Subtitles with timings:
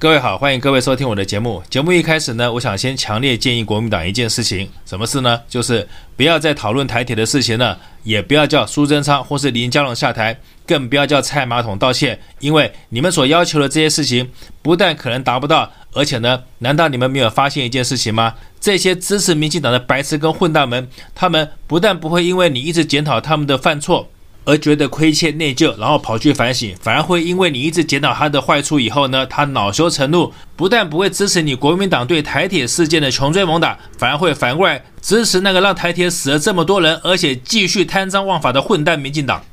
[0.00, 1.60] 各位好，欢迎各位收听我的节目。
[1.68, 5.40] 节目一开始呢，我想先强烈建议国民党一件事情，什么事呢？
[5.48, 14.30] 就是不要再讨论台铁的事情了，也不要叫苏贞昌或是林佳龙下台，更不要叫蔡马桶道歉，因为你们所要求的这些事情，
[14.62, 18.32] 不但可能达不到，而且呢，难道你们没有发现一件事情吗？
[18.60, 24.08] 这些支持民进党的白痴跟混蛋们，他们不但不会因为你一直检讨他们的犯错，
[24.48, 39.44] 而觉得亏欠内疚，然后跑去反省，反而会因为你一直检讨他的坏处以后呢，他恼羞成怒，不但不会支持你国民党对台铁事件的穷追猛打，反而会反过来支持那个让台铁死了这么多人，而且继续贪赃枉法的混蛋民进党。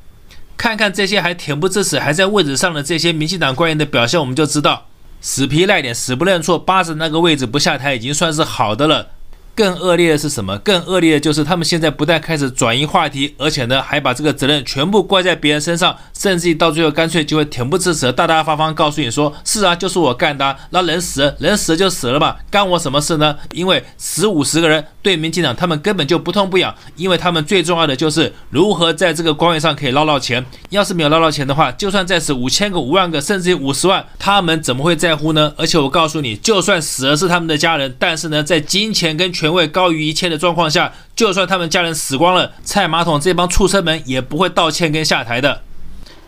[0.56, 4.88] 看看这些还恬不知耻还在位置上的这些民进党官员的表现，我们就知道，
[5.20, 9.10] 死皮赖脸、死不认错，扒着那个位置不下台，已经算是好的了。
[9.56, 10.58] 更恶劣的是什么？
[10.58, 23.38] 更恶劣的就是他们现在不但开始转移话题，而且呢，还把这个责任全部怪在别人身上，甚至到最后干脆就会恬不知耻，大大方方告诉你说：“是啊，就是我干的，那人死了，人死了就死了嘛，干我什么事呢？
[23.54, 30.46] 因为死五十个人，对民进党他们根本就不痛不痒，因为他们最重要的就是如何在这个官员上可以捞到钱。
[30.72, 35.54] 要是没有捞到钱的话，就算再死五千个、五万个，甚至于五十万，他们怎么会在乎呢？
[35.56, 39.45] 而且我告诉你，就算死了是他们的家人，但是呢，在金钱跟权。
[39.46, 45.62] 权位高于一切的状况下，就算他们家人死光了，蔡马桶这帮畜生们也不会道歉跟下台的。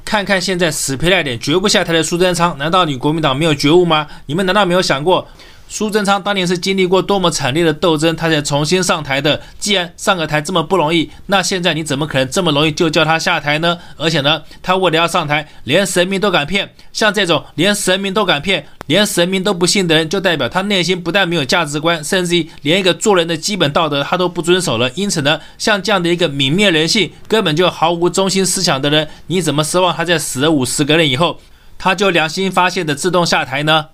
[0.05, 4.05] 看看现在死皮赖脸绝不下台的苏贞昌，难道你国民党没有觉悟吗？
[4.27, 5.27] 你们难道没有想过？
[5.69, 9.41] 苏贞昌当年是经历过多么惨烈的斗争，他才重新上台的。
[9.59, 13.77] 既然上个台这么不容易，那现在你怎么可能这么容易就叫他下台呢？
[13.97, 16.73] 而且呢，他为了要上台，连神明都敢骗。
[16.93, 24.89] 像这种连神明都敢骗、连神明都不信的人，就代表他内心不但没有价值观，甚至于连一个做人的基本道德他都不遵守了。
[24.95, 31.39] 因此呢，像这样的一个泯灭人性、根本就毫无中心思想的人，你怎么奢望他在死了五十个人以后，
[31.77, 33.87] 他就良心发现的自动下台呢？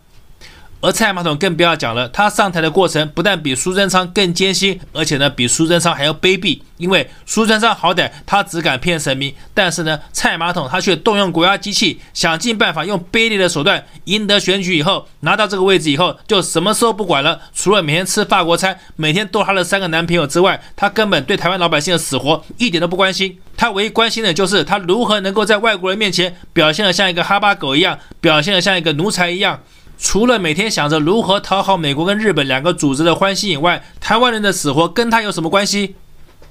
[0.83, 6.59] 而蔡马桶更不要讲了，他上台的过程不但比苏贞昌更艰辛，而且呢，比苏贞昌还要卑鄙。
[6.75, 17.39] 因为苏贞昌好歹他只敢骗神明，但是呢，蔡马桶他却动用国家机器，想尽办法用卑劣的手段赢得选举以后，拿到这个位置以后，就什么时候不管了。
[17.55, 23.39] 除了每天吃法国餐，每天逗他的三个男朋友之外，他根本对台湾老百姓的死活一点都不关心。
[23.55, 29.61] 他唯一关心的就是他如何能够在外国人面前表现得像一个哈巴狗一样，表现得像一个奴才一样。
[30.03, 35.95] 除了每天想着如何讨好美国跟日本两个组织的欢心以外，台湾人的死活跟他有什么关系？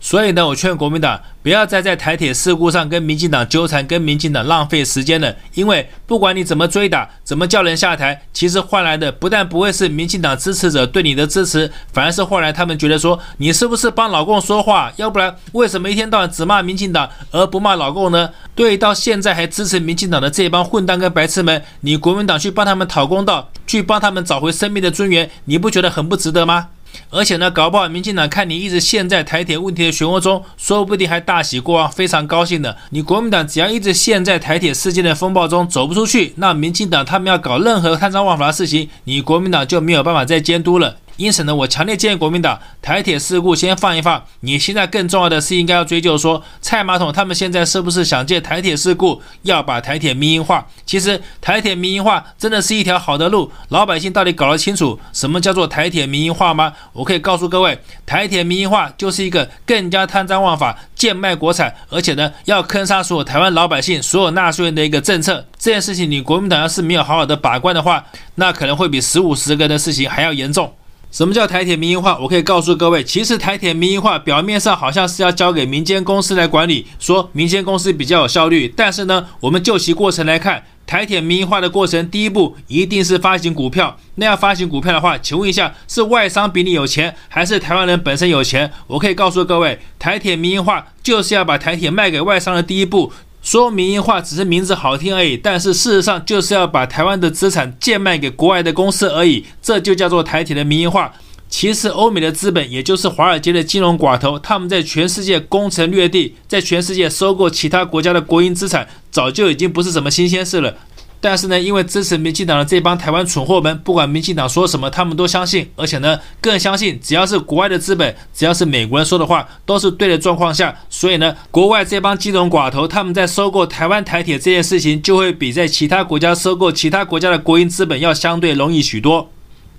[0.04, 5.32] 所以呢，我劝国民党不要再在台铁事故上跟民进党纠缠，跟民进党浪费时间了。
[5.54, 14.92] 因为不管你怎么追打，怎么叫人下台，其实换来的不但不会是民进党支持者对你的支持，反而是换来他们觉得说你是不是帮老共说话？
[14.96, 18.28] 要不然为什么一天到晚只骂民进党而不骂老共呢？
[18.56, 26.70] 对，到现在还支持民进党的这帮混蛋跟白痴们，你国民党去帮他们讨公道，去帮他们找回生命的尊严，你不觉得很不值得吗？
[27.10, 32.76] 而且呢，搞不好民进党看你一直陷在台铁问题的漩涡中，说不定还大喜过望，非常高兴的。
[32.91, 40.97] 你国民党只要一直陷在台铁事件的风暴中走不出去，那民进党他们要搞任何贪赃枉法的事情，你国民党就没有办法再监督了。
[41.17, 44.23] 因此呢，我强烈建议国民党台铁事故先放一放。
[44.41, 50.67] 你现在更重要的是应该要追究说，蔡马桶他们现在是不是想借台铁事故要把台铁民营化？
[50.84, 56.73] 其实台铁民营化真的是一条好的路，老百姓到底搞得清楚什么叫做台铁民营化吗？
[56.93, 65.47] 我可以告诉各位，台铁民营化就是一个更加贪赃枉法、贱卖国产，而且呢要坑杀所有台湾老百姓、所有纳税人的一个政策。
[65.59, 70.73] 这件事情你国民党要是没有好好的把关的话，那可能会比十五十个人的事情还要严重。
[71.12, 72.19] 什么叫台铁民营化？
[72.19, 78.73] 我可以告诉各位，其实台铁民营化表面上好像是要交给民间公司来管理，说民间公司比较有效率。
[78.75, 83.99] 但是呢，我们就其过程来看，台铁民营化的过程，第一步一定是发行股票。
[84.14, 88.73] 那要发行股票的话，请问一下，是外商比你有钱，还是台湾人本身有钱？
[88.87, 93.12] 我可以告诉各位，台铁民营化就是要把台铁卖给外商的第一步。
[93.43, 101.12] 说民营化只是名字好听而已，但是事实上就是要把台湾的资产贱卖给国外的公司而已，这就叫做台铁的民营化。
[101.49, 110.75] 其实欧美的资本，也就是华尔街的金融寡头，他们在全世界攻城略地，在全世界收购其他国家的国营资产，早就已经不是什么新鲜事了。
[111.24, 129.30] 但是呢，因为支持民进党的这帮台湾蠢货们，不管民进党说什么，他们都相信，而且呢，更相信只要是国外的资本，只要是美国人说的话，都是对的状况下，所以呢，国外这帮金融寡头，他们在收购台湾台铁这件事情，就会比在其他国家收购其他国家的国营资本要相对容易许多。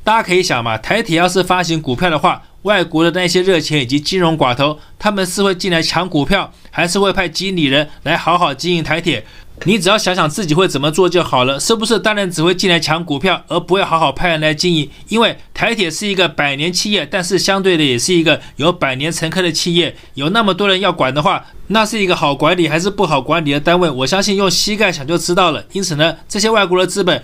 [0.06, 9.26] 大家可以想嘛，台铁要是发行股票的话，外国的那些热钱以及金融寡头，他们是会进来抢股票，还是会派经理人来好好经营台铁？
[9.66, 11.98] 你只要想想自己会怎么做就好了，是不是？
[11.98, 14.90] 当然只会进来抢股票，而不会好好派人来经营。
[15.08, 19.96] 因为台铁是一个百年企业，但是相对的也是一个有百年乘客的企业。
[20.16, 23.90] 有那么多人要管的话，那是一个好管理还是不好管理的单位？
[23.90, 25.64] 我相信用膝盖想就知道了。
[25.72, 27.24] 因此呢，这些外国的资本，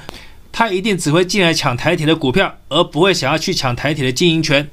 [0.52, 4.70] 他一定只会进来抢台铁的股票，而不会想要去抢台铁的经营权。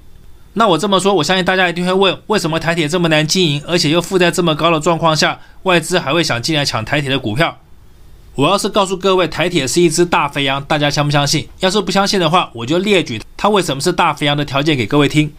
[0.59, 7.59] 那我这么说，我相信大家一定会问：为什么台铁这么难经营，而且又负债这么高的状况下，外资还会想进来抢台铁的股票？
[8.37, 11.47] 我要是告诉各位，台铁是一只大肥羊，大家相不相信？
[11.61, 15.31] 要是不相信的话，我就列举它为什么是大肥羊的条件给各位听。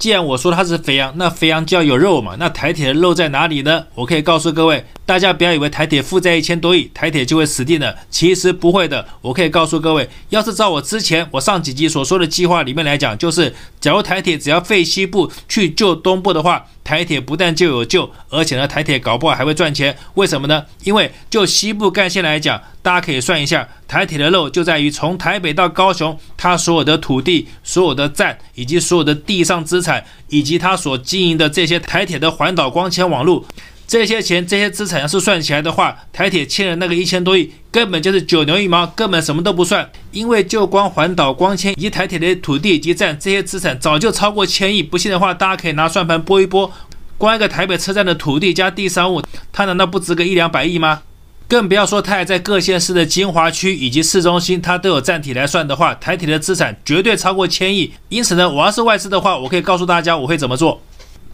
[0.00, 2.34] 既然我说它是肥羊，那肥羊就要有肉嘛。
[2.38, 3.84] 那台铁的肉在哪里呢？
[3.94, 7.94] 我可以告诉各位，大家不要以为台铁负债一千多亿，台铁就会死定了。
[8.08, 9.06] 其实不会的。
[9.20, 16.64] 我可以告诉各位，要是照我之前我上几集所说的计划里面来讲，就是假如台铁只要废西部去救东部的话。
[16.82, 19.96] 台铁不但就有救，而且呢，台铁搞不好还会赚钱。
[20.14, 20.64] 为什么呢？
[20.82, 29.89] 因为就西部干线来讲，大家可以算一下，台铁的肉就在于从台北到高雄，它所有的土地、所有的站以及所有的地上资产，
[30.28, 33.44] 以及他所经营的这些台铁的环岛光纤网络。
[33.86, 39.90] 这些钱、这些资产要是算起来的话，台铁欠的那个一千多亿，根本就是九牛一毛，根本什么都不算。
[40.12, 44.80] 因为就光环岛光纤以及台铁的土地及站这些资产，早就超过千亿。
[44.80, 46.70] 不信的话，大家可以拿算盘拨一拨，
[47.18, 49.20] 光一个台北车站的土地加地商务，
[49.52, 51.02] 它难道不值个一两百亿吗？
[51.50, 57.92] 更不要说它还在各县市的精华区以及市中心，它都有站体来算的话，台铁的资产绝对超过千亿。
[58.08, 60.80] 因此呢，我要是外资的话，我可以告诉大家我会怎么做。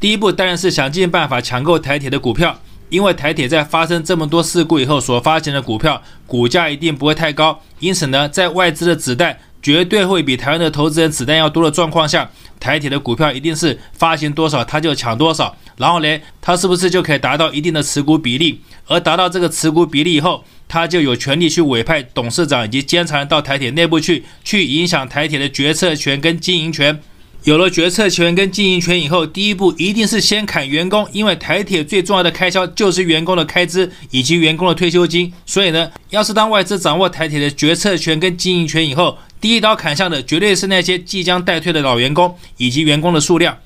[0.01, 2.59] 第一步当然是想尽办法抢购台铁的股票，
[2.89, 7.61] 因为台铁在发生这么多事故以后所发行的股票，股价一定不会太高。
[7.79, 15.57] 因此呢，在外资的子弹绝对会比台湾的投资人子弹要多的状况下，台铁的股票一定是发行多少他就抢多少。
[15.77, 18.61] 然后呢，他是不是就可以达到一定的持股比例？
[18.87, 27.01] 而达到这个持股比例以后，他就有权利去委派董事长以及监察人到台铁内部去，去影响台铁的决策权跟经营权。
[27.45, 35.33] 有了决策权跟经营权以后，第一步一定是先砍员工，因为台铁最重要的开销就是员工的开支以及员工的退休金。
[35.45, 43.59] 所以呢，要是当外资掌握台铁的决策权跟经营权以后，第一刀砍向的绝对是那些即将待退的老员工以及员工的数量。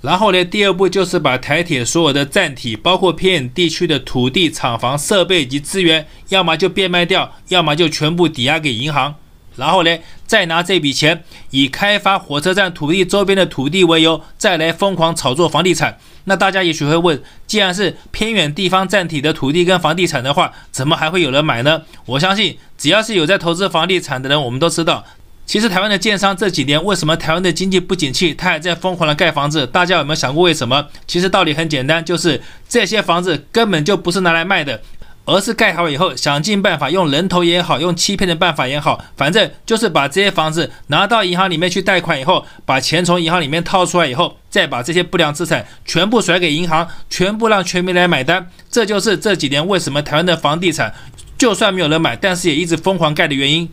[0.00, 9.16] 然后呢，第二步就是把台铁所有的站体，包括偏远地区的土地、厂房、设备以及资源，要么就变卖掉，要么就全部抵押给银行。
[9.58, 15.98] 然后呢，再拿这笔钱以开发火车站土地周边的土地为由，再来疯狂炒作房地产。
[16.24, 21.82] 那大家也许会问，既然是偏远地方占体的土地跟房地产的话，怎么还会有人买呢？
[22.04, 25.02] 我相信，只要是有在投资房地产的人，我们都知道，
[25.46, 29.66] 其实台湾的建商这几年为什么台湾的经济不景气，他还在疯狂的盖房子？
[29.66, 30.86] 大家有没有想过为什么？
[31.06, 34.82] 其实道理很简单，就是这些房子根本就不是拿来卖的。
[35.30, 48.48] 而是盖好以后，想尽办法用人头也好，用欺骗的办法也好，反正就是把这些房子拿到银行里面去贷款以后，把钱从银行里面套出来以后，再把这些不良资产全部甩给银行，全部让全民来买单。
[48.70, 50.94] 这就是这几年为什么台湾的房地产
[51.36, 53.68] 就算没有人买，但是也一直疯狂盖的原因。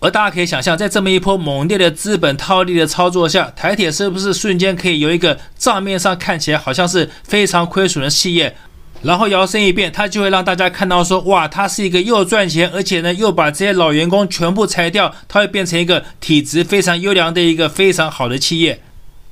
[0.00, 8.56] 而大家可以想象，在这么一波猛烈的资本套利的操作下，台铁是不是瞬间可以由一个账面上看起来好像是非常亏损的企业？
[9.02, 18.80] 然后摇身一变，他就会让大家看到说，哇，他是一个又赚钱，而且呢又把这些老员工全部裁掉，他会变成一个体质非常优良的一个非常好的企业。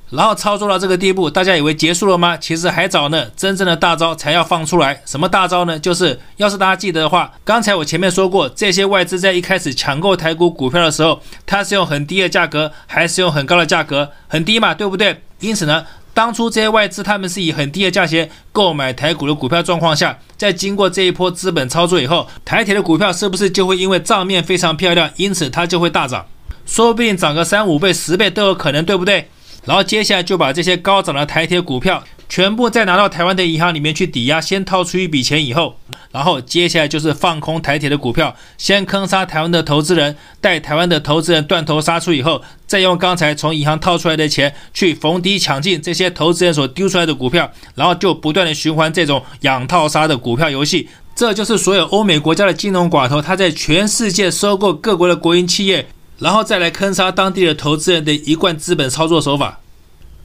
[0.09, 2.35] 然后操作到这个地步，大家以为结束了吗？
[2.35, 5.01] 其实还早呢，真正的大招才要放出来。
[5.05, 5.79] 什么大招呢？
[5.79, 14.11] 就是要是大家记得的话，刚才我前面说过，这些外资在一开始抢购台股股票的时候，它是用很低的价格，还是用很高的价格？
[14.27, 15.21] 很低嘛，对不对？
[15.39, 15.85] 因此呢。
[16.13, 26.25] 当初这些外资他们是以很低的价钱购买台股的股票状况下，在经过这一波资本操作以后，台铁的股票是不是就会因为账面非常漂亮，因此它就会大涨，
[26.65, 29.29] 说不定涨个三五倍、十倍都有可能，对不对？
[29.63, 35.75] 然后接下来就把这些高涨的台铁股票全部再拿到台湾的银行里面去抵押，先套出一笔钱以后。
[36.13, 50.87] 然后接下来就是放空台铁的股票，先坑杀台湾的投资人，待台湾的投资人断头杀出以后，再用刚才从银行套出来的钱去逢低抢进这些投资人所丢出来的股票，然后就不断的循环这种养套杀的股票游戏。
[51.13, 55.85] 这就是所有欧美国家的金融寡头，他在全世界收购各国的国营企业，
[56.19, 59.59] 然后再来坑杀当地的投资人的一贯资本操作手法。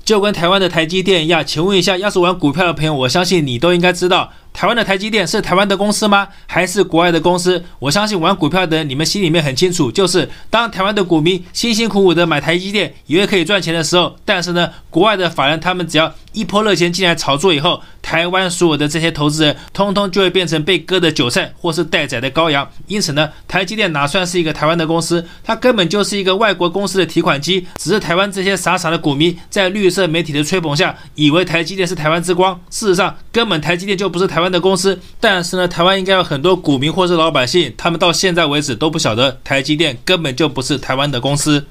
[0.07, 4.31] 就跟台湾的台积电一样，请问一下，要是玩股票的朋友，我相信你都应该知道。
[4.57, 6.27] 台湾的台积电是台湾的公司吗？
[6.47, 7.63] 还是国外的公司？
[7.79, 22.67] 我相信玩股票的人，你们心里面很清楚，就是当台湾的股民辛辛苦苦的买台积电，以为可以赚钱的时候，但是呢，国外的法人他们只要一波热钱进来炒作以后，台湾所有的这些投资人，通通就会变成被割的韭菜，或是待宰的羔羊。
[22.87, 25.23] 因此呢，台积电哪算是一个台湾的公司？
[25.45, 27.67] 它根本就是一个外国公司的提款机。
[27.77, 32.59] 只是台湾这些傻傻的股民，在绿色媒体的吹捧下，以为台积电是台湾之光。
[32.71, 35.01] 事实上，根本台积电就不是台湾的公司。
[35.21, 41.67] 但是呢，台湾应该有很多股民或是老百姓，他们到现在为止都不晓得台积电根本就不是台湾的公司。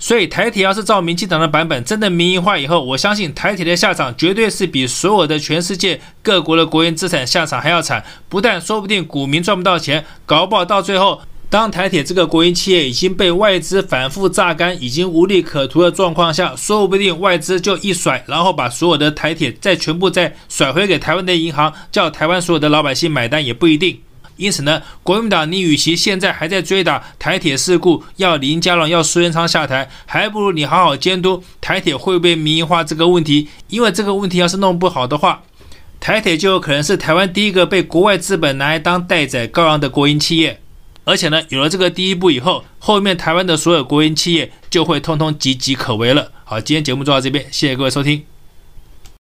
[0.00, 8.04] 所以台铁要是照民进党的版本真的民营化以后，我相信台铁的下场绝对是比所有的全世界各国的国营资产下场还要惨。
[8.28, 11.20] 不但说不定股民赚不到钱，搞不好到最后。
[11.50, 23.98] 当台铁这个国营企业已经被外资反复榨干，已经无利可图的状况下，说不定外资就一甩，然后把所有的台铁再全部再甩回给台湾的银行，叫台湾所有的老百姓买单也不一定。
[24.36, 33.48] 因此呢，国民党你与其现在还在追打台铁事故，要林佳龙要苏贞昌下台，还不如你好好监督台铁会不会民营化这个问题。
[33.68, 35.42] 因为这个问题要是弄不好的话，
[35.98, 40.60] 台铁就有可能是台湾第一个被国外资本拿来当待宰羔羊的国营企业。
[41.08, 46.30] 而且呢，有了这个第一步以后，后面台湾的所有国营企业就会通通岌岌可危了。
[46.44, 48.22] 好，今天节目做到这边，谢谢各位收听。